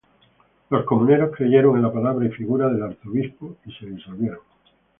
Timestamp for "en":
1.75-1.83